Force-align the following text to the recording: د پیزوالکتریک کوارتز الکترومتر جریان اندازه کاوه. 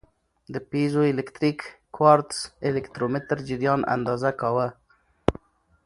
د 0.53 0.55
پیزوالکتریک 0.71 1.59
کوارتز 1.95 2.39
الکترومتر 2.69 3.37
جریان 3.47 3.81
اندازه 3.95 4.29
کاوه. 4.41 4.67